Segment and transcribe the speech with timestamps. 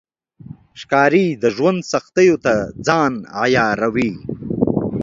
[0.79, 2.53] ښکاري د ژوند سختیو ته
[2.87, 4.11] ځان عیاروي.